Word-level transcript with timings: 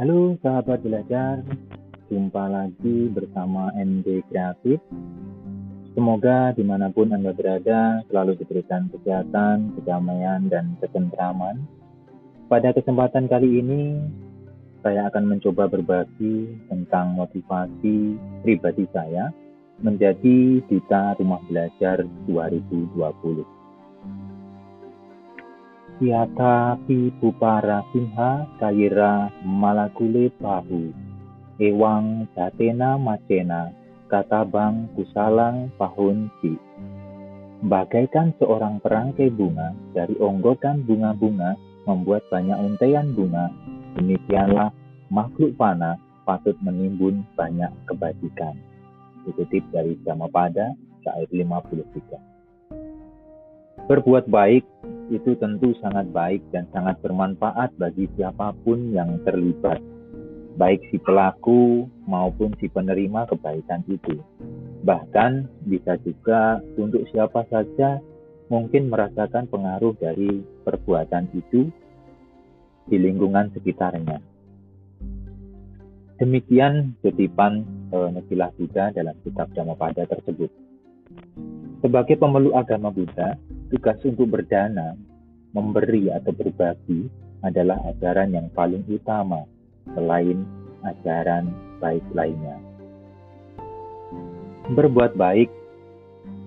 Halo 0.00 0.32
sahabat 0.40 0.80
belajar, 0.80 1.44
jumpa 2.08 2.48
lagi 2.48 3.12
bersama 3.12 3.68
MD 3.76 4.24
Kreatif. 4.32 4.80
Semoga 5.92 6.56
di 6.56 6.64
mana 6.64 6.88
pun 6.88 7.12
Anda 7.12 7.36
berada 7.36 8.00
selalu 8.08 8.40
diberikan 8.40 8.88
kesehatan, 8.88 9.76
kedamaian, 9.76 10.48
dan 10.48 10.72
ketentraman. 10.80 11.68
Pada 12.48 12.72
kesempatan 12.72 13.28
kali 13.28 13.60
ini, 13.60 14.00
saya 14.80 15.12
akan 15.12 15.36
mencoba 15.36 15.68
berbagi 15.68 16.48
tentang 16.72 17.12
motivasi 17.20 18.16
pribadi 18.40 18.88
saya 18.96 19.28
menjadi 19.84 20.64
Duta 20.64 21.12
Rumah 21.20 21.44
Belajar 21.44 22.08
2020. 22.24 23.59
Siata 26.00 26.80
pi 26.88 27.12
pupara 27.20 27.84
simha 27.92 28.48
kaira 28.56 29.28
malakule 29.44 30.32
pahu. 30.40 30.88
Ewang 31.60 32.24
jatena 32.32 32.96
macena 32.96 33.68
katabang 34.08 34.88
kusalang 34.96 35.68
pahun 35.76 36.32
si. 36.40 36.56
Bagaikan 37.68 38.32
seorang 38.40 38.80
perangkai 38.80 39.28
bunga 39.28 39.76
dari 39.92 40.16
onggotan 40.16 40.88
bunga-bunga 40.88 41.60
membuat 41.84 42.24
banyak 42.32 42.56
untaian 42.56 43.12
bunga, 43.12 43.52
demikianlah 44.00 44.72
makhluk 45.12 45.52
panah 45.60 46.00
patut 46.24 46.56
menimbun 46.64 47.28
banyak 47.36 47.68
kebajikan. 47.84 48.56
Dikutip 49.28 49.68
dari 49.68 50.00
Jamapada, 50.08 50.72
syair 51.04 51.28
53. 51.28 53.84
Berbuat 53.84 54.32
baik 54.32 54.64
itu 55.10 55.34
tentu 55.36 55.74
sangat 55.82 56.08
baik 56.14 56.40
dan 56.54 56.70
sangat 56.70 56.96
bermanfaat 57.02 57.74
bagi 57.76 58.06
siapa 58.14 58.54
pun 58.62 58.94
yang 58.94 59.18
terlibat, 59.26 59.82
baik 60.54 60.80
si 60.88 60.96
pelaku 61.02 61.90
maupun 62.06 62.54
si 62.62 62.70
penerima 62.70 63.26
kebaikan 63.26 63.82
itu. 63.90 64.22
Bahkan 64.86 65.66
bisa 65.66 65.98
juga 66.06 66.62
untuk 66.78 67.04
siapa 67.10 67.44
saja 67.50 68.00
mungkin 68.48 68.90
merasakan 68.90 69.46
pengaruh 69.50 69.94
dari 69.98 70.42
perbuatan 70.64 71.30
itu 71.34 71.70
di 72.90 72.96
lingkungan 72.98 73.50
sekitarnya. 73.54 74.18
Demikian 76.20 76.98
kutipan 77.00 77.64
eh, 77.90 78.08
Nasilah 78.12 78.52
Buddha 78.52 78.92
dalam 78.92 79.16
kitab 79.24 79.48
Dhammapada 79.56 80.04
tersebut. 80.04 80.52
Sebagai 81.80 82.20
pemeluk 82.20 82.52
agama 82.52 82.92
Buddha, 82.92 83.40
tugas 83.70 83.96
untuk 84.02 84.26
berdana, 84.34 84.98
memberi 85.54 86.10
atau 86.10 86.34
berbagi 86.34 87.06
adalah 87.46 87.78
ajaran 87.88 88.34
yang 88.34 88.50
paling 88.52 88.82
utama 88.90 89.46
selain 89.94 90.44
ajaran 90.84 91.48
baik 91.78 92.02
lainnya. 92.12 92.58
Berbuat 94.74 95.14
baik 95.14 95.50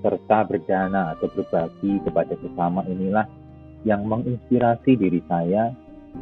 serta 0.04 0.44
berdana 0.48 1.16
atau 1.16 1.32
berbagi 1.32 2.04
kepada 2.04 2.36
sesama 2.44 2.84
inilah 2.92 3.28
yang 3.88 4.04
menginspirasi 4.04 5.00
diri 5.00 5.24
saya 5.32 5.72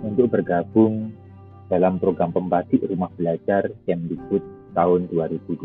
untuk 0.06 0.30
bergabung 0.34 1.14
dalam 1.70 1.98
program 1.98 2.30
pembatik 2.30 2.84
rumah 2.86 3.10
belajar 3.18 3.74
Kemdikbud 3.90 4.44
tahun 4.78 5.10
2020. 5.10 5.62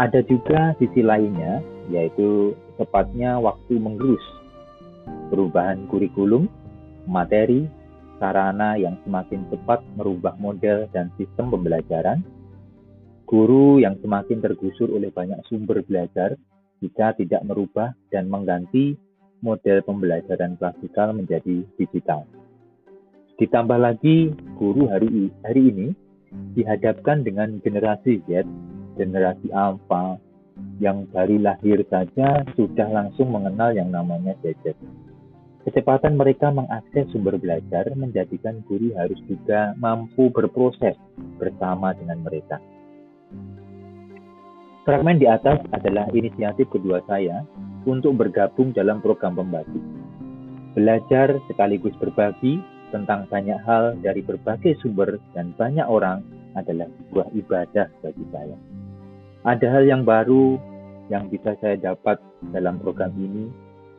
Ada 0.00 0.20
juga 0.26 0.74
sisi 0.80 1.04
lainnya, 1.04 1.60
yaitu 1.90 2.54
tepatnya 2.78 3.40
waktu 3.42 3.78
menggerus 3.78 4.22
perubahan 5.32 5.88
kurikulum, 5.88 6.46
materi, 7.08 7.66
sarana 8.20 8.78
yang 8.78 9.00
semakin 9.02 9.42
cepat 9.50 9.82
merubah 9.98 10.36
model 10.38 10.86
dan 10.94 11.10
sistem 11.18 11.50
pembelajaran, 11.50 12.22
guru 13.26 13.82
yang 13.82 13.98
semakin 13.98 14.38
tergusur 14.38 14.92
oleh 14.92 15.10
banyak 15.10 15.40
sumber 15.48 15.82
belajar 15.82 16.38
jika 16.78 17.16
tidak 17.18 17.42
merubah 17.42 17.96
dan 18.12 18.30
mengganti 18.30 18.94
model 19.42 19.82
pembelajaran 19.82 20.54
klasikal 20.60 21.10
menjadi 21.10 21.66
digital. 21.74 22.22
Ditambah 23.40 23.78
lagi, 23.80 24.30
guru 24.54 24.86
hari, 24.86 25.32
hari 25.42 25.62
ini 25.74 25.88
dihadapkan 26.54 27.26
dengan 27.26 27.58
generasi 27.58 28.22
Z 28.28 28.46
generasi 28.96 29.48
alpha 29.52 30.20
yang 30.82 31.06
baru 31.10 31.38
lahir 31.38 31.82
saja 31.86 32.42
sudah 32.58 32.88
langsung 32.90 33.30
mengenal 33.30 33.72
yang 33.72 33.88
namanya 33.88 34.34
gadget. 34.42 34.74
Kecepatan 35.62 36.18
mereka 36.18 36.50
mengakses 36.50 37.06
sumber 37.14 37.38
belajar 37.38 37.86
menjadikan 37.94 38.66
guru 38.66 38.90
harus 38.98 39.18
juga 39.30 39.78
mampu 39.78 40.26
berproses 40.34 40.98
bersama 41.38 41.94
dengan 41.94 42.18
mereka. 42.26 42.58
Fragmen 44.82 45.22
di 45.22 45.30
atas 45.30 45.62
adalah 45.70 46.10
inisiatif 46.10 46.66
kedua 46.66 46.98
saya 47.06 47.46
untuk 47.86 48.18
bergabung 48.18 48.74
dalam 48.74 48.98
program 48.98 49.38
pembagi. 49.38 49.78
Belajar 50.74 51.38
sekaligus 51.46 51.94
berbagi 52.02 52.58
tentang 52.90 53.30
banyak 53.30 53.62
hal 53.62 53.94
dari 54.02 54.26
berbagai 54.26 54.74
sumber 54.82 55.22
dan 55.38 55.54
banyak 55.54 55.86
orang 55.86 56.26
adalah 56.58 56.90
sebuah 56.90 57.30
ibadah 57.38 57.86
bagi 58.02 58.24
saya. 58.34 58.71
Ada 59.42 59.66
hal 59.74 59.90
yang 59.90 60.06
baru 60.06 60.54
yang 61.10 61.26
bisa 61.26 61.58
saya 61.58 61.74
dapat 61.74 62.22
dalam 62.54 62.78
program 62.78 63.10
ini, 63.18 63.50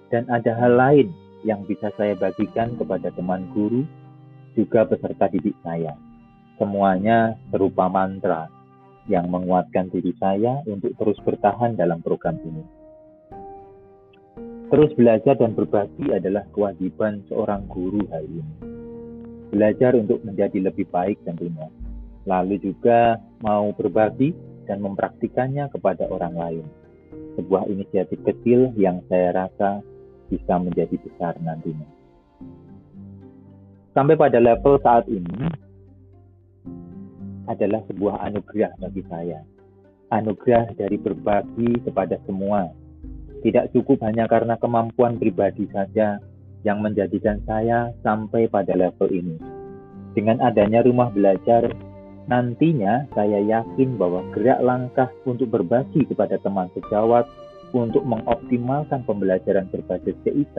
dan 0.08 0.24
ada 0.32 0.56
hal 0.56 0.80
lain 0.80 1.12
yang 1.44 1.68
bisa 1.68 1.92
saya 2.00 2.16
bagikan 2.16 2.80
kepada 2.80 3.12
teman 3.12 3.52
guru, 3.52 3.84
juga 4.56 4.88
peserta 4.88 5.28
didik 5.28 5.52
saya. 5.60 6.00
Semuanya 6.56 7.36
berupa 7.52 7.92
mantra 7.92 8.48
yang 9.12 9.28
menguatkan 9.28 9.92
diri 9.92 10.16
saya 10.16 10.64
untuk 10.64 10.96
terus 10.96 11.20
bertahan 11.28 11.76
dalam 11.76 12.00
program 12.00 12.40
ini. 12.40 12.64
Terus 14.72 14.96
belajar 14.96 15.36
dan 15.36 15.60
berbagi 15.60 16.08
adalah 16.16 16.48
kewajiban 16.56 17.20
seorang 17.28 17.68
guru 17.68 18.00
hari 18.08 18.40
ini. 18.40 18.56
Belajar 19.52 19.92
untuk 20.00 20.24
menjadi 20.24 20.72
lebih 20.72 20.88
baik 20.88 21.20
tentunya. 21.28 21.68
Lalu 22.24 22.64
juga 22.64 23.20
mau 23.44 23.76
berbagi 23.76 24.53
dan 24.66 24.84
mempraktikannya 24.84 25.70
kepada 25.72 26.08
orang 26.08 26.36
lain. 26.36 26.66
Sebuah 27.38 27.70
inisiatif 27.70 28.22
kecil 28.26 28.74
yang 28.78 29.02
saya 29.10 29.34
rasa 29.34 29.82
bisa 30.30 30.54
menjadi 30.58 30.96
besar 30.98 31.38
nantinya. 31.42 31.86
Sampai 33.94 34.18
pada 34.18 34.42
level 34.42 34.82
saat 34.82 35.06
ini 35.06 35.46
adalah 37.46 37.86
sebuah 37.86 38.26
anugerah 38.26 38.74
bagi 38.82 39.04
saya. 39.06 39.46
Anugerah 40.10 40.74
dari 40.74 40.98
berbagi 40.98 41.86
kepada 41.86 42.18
semua. 42.26 42.74
Tidak 43.46 43.76
cukup 43.76 44.02
hanya 44.08 44.26
karena 44.26 44.56
kemampuan 44.58 45.20
pribadi 45.20 45.68
saja 45.70 46.18
yang 46.64 46.80
menjadikan 46.80 47.44
saya 47.44 47.92
sampai 48.02 48.48
pada 48.48 48.74
level 48.74 49.12
ini. 49.12 49.36
Dengan 50.16 50.40
adanya 50.42 50.86
rumah 50.86 51.12
belajar 51.12 51.70
Nantinya 52.24 53.04
saya 53.12 53.44
yakin 53.44 54.00
bahwa 54.00 54.24
gerak 54.32 54.64
langkah 54.64 55.12
untuk 55.28 55.52
berbagi 55.52 56.08
kepada 56.08 56.40
teman 56.40 56.72
sejawat 56.72 57.28
untuk 57.76 58.08
mengoptimalkan 58.08 59.04
pembelajaran 59.04 59.68
berbasis 59.68 60.16
CIK 60.24 60.58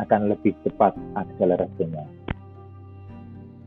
akan 0.00 0.20
lebih 0.32 0.56
cepat 0.64 0.96
akselerasinya. 1.12 2.08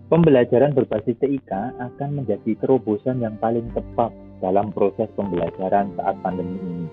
Pembelajaran 0.08 0.74
berbasis 0.74 1.20
TIK 1.20 1.52
akan 1.78 2.10
menjadi 2.24 2.58
terobosan 2.64 3.22
yang 3.22 3.38
paling 3.38 3.70
tepat 3.76 4.10
dalam 4.42 4.74
proses 4.74 5.12
pembelajaran 5.14 5.94
saat 6.00 6.16
pandemi 6.24 6.58
ini. 6.58 6.88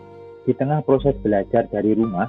Di 0.45 0.53
tengah 0.53 0.85
proses 0.85 1.17
belajar 1.25 1.65
dari 1.73 1.97
rumah, 1.97 2.29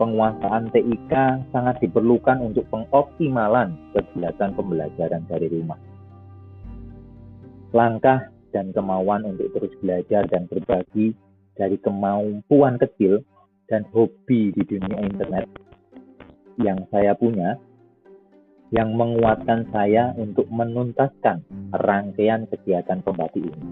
penguasaan 0.00 0.72
TIK 0.72 1.12
sangat 1.52 1.82
diperlukan 1.84 2.40
untuk 2.40 2.64
pengoptimalan 2.72 3.76
kegiatan 3.92 4.54
pembelajaran 4.56 5.28
dari 5.28 5.50
rumah 5.50 5.76
langkah 7.70 8.30
dan 8.50 8.74
kemauan 8.74 9.22
untuk 9.26 9.50
terus 9.54 9.72
belajar 9.78 10.26
dan 10.26 10.50
berbagi 10.50 11.14
dari 11.54 11.76
kemampuan 11.78 12.78
kecil 12.80 13.22
dan 13.70 13.86
hobi 13.94 14.50
di 14.50 14.62
dunia 14.66 14.98
internet 15.06 15.46
yang 16.58 16.82
saya 16.90 17.14
punya 17.14 17.56
yang 18.70 18.94
menguatkan 18.94 19.66
saya 19.74 20.14
untuk 20.14 20.46
menuntaskan 20.50 21.42
rangkaian 21.74 22.46
kegiatan 22.46 23.02
pembatik 23.02 23.42
ini. 23.42 23.70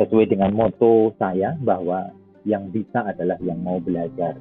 Sesuai 0.00 0.32
dengan 0.32 0.50
moto 0.56 1.12
saya 1.20 1.54
bahwa 1.60 2.08
yang 2.48 2.72
bisa 2.72 3.04
adalah 3.04 3.36
yang 3.44 3.60
mau 3.60 3.76
belajar. 3.80 4.36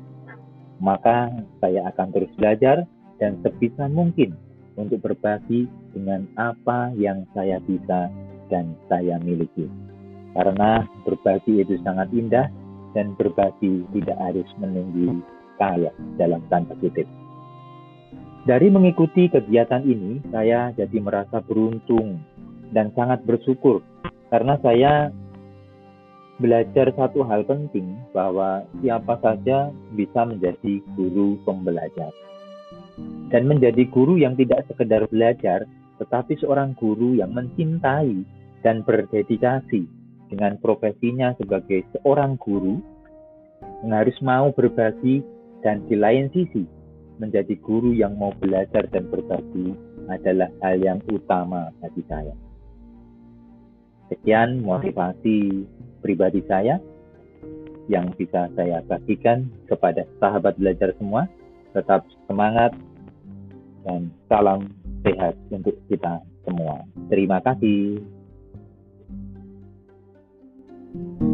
Maka 0.80 1.32
saya 1.60 1.88
akan 1.92 2.08
terus 2.16 2.32
belajar 2.40 2.88
dan 3.20 3.40
sebisa 3.44 3.88
mungkin 3.92 4.36
untuk 4.80 5.04
berbagi 5.04 5.68
dengan 5.94 6.26
apa 6.40 6.92
yang 6.98 7.28
saya 7.36 7.62
bisa 7.64 8.10
dan 8.54 8.78
saya 8.86 9.18
miliki. 9.18 9.66
Karena 10.38 10.86
berbagi 11.02 11.66
itu 11.66 11.82
sangat 11.82 12.14
indah 12.14 12.46
dan 12.94 13.18
berbagi 13.18 13.82
tidak 13.98 14.18
harus 14.22 14.50
menunggu 14.62 15.26
kaya 15.58 15.90
dalam 16.22 16.46
tanda 16.54 16.78
kutip. 16.78 17.10
Dari 18.46 18.68
mengikuti 18.70 19.32
kegiatan 19.32 19.82
ini, 19.82 20.22
saya 20.30 20.70
jadi 20.78 20.98
merasa 21.02 21.42
beruntung 21.42 22.22
dan 22.70 22.94
sangat 22.94 23.26
bersyukur 23.26 23.82
karena 24.30 24.58
saya 24.62 25.14
belajar 26.42 26.90
satu 26.98 27.24
hal 27.24 27.46
penting 27.46 27.94
bahwa 28.12 28.66
siapa 28.82 29.16
saja 29.22 29.70
bisa 29.94 30.26
menjadi 30.26 30.82
guru 30.98 31.38
pembelajar. 31.46 32.12
Dan 33.30 33.50
menjadi 33.50 33.90
guru 33.90 34.22
yang 34.22 34.38
tidak 34.38 34.66
sekedar 34.70 35.06
belajar, 35.10 35.66
tetapi 35.98 36.38
seorang 36.42 36.74
guru 36.78 37.18
yang 37.18 37.34
mencintai 37.34 38.26
dan 38.64 38.82
berdedikasi 38.88 39.86
dengan 40.32 40.58
profesinya 40.58 41.36
sebagai 41.38 41.86
seorang 41.94 42.40
guru 42.42 42.82
harus 43.84 44.16
mau 44.24 44.50
berbagi 44.56 45.22
dan 45.62 45.84
di 45.92 45.96
lain 46.00 46.32
sisi 46.32 46.64
menjadi 47.22 47.54
guru 47.62 47.94
yang 47.94 48.18
mau 48.18 48.34
belajar 48.42 48.88
dan 48.90 49.06
berbagi 49.12 49.76
adalah 50.10 50.50
hal 50.64 50.80
yang 50.82 51.00
utama 51.12 51.70
bagi 51.80 52.04
saya. 52.10 52.34
Sekian 54.12 54.64
motivasi 54.66 55.64
pribadi 56.04 56.44
saya 56.50 56.80
yang 57.88 58.12
bisa 58.16 58.48
saya 58.56 58.84
bagikan 58.88 59.48
kepada 59.68 60.08
sahabat 60.20 60.56
belajar 60.60 60.92
semua. 61.00 61.28
Tetap 61.74 62.06
semangat 62.30 62.72
dan 63.84 64.14
salam 64.30 64.70
sehat 65.02 65.34
untuk 65.50 65.74
kita 65.90 66.22
semua. 66.46 66.86
Terima 67.10 67.42
kasih. 67.42 68.23
you 70.94 71.33